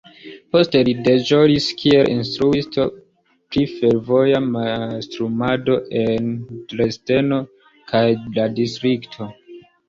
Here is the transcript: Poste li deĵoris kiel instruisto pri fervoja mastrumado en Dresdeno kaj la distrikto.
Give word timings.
Poste 0.53 0.79
li 0.85 0.93
deĵoris 1.07 1.65
kiel 1.81 2.07
instruisto 2.13 2.85
pri 2.93 3.65
fervoja 3.73 4.39
mastrumado 4.47 5.77
en 6.05 6.33
Dresdeno 6.73 7.39
kaj 7.93 8.03
la 8.41 8.49
distrikto. 8.63 9.31